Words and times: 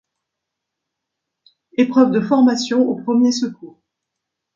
Épreuve 1.77 2.09
de 2.09 2.21
formation 2.21 2.87
aux 2.89 2.99
premiers 3.03 3.31
secours. 3.31 3.79